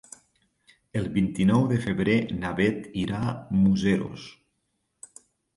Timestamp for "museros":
3.61-4.25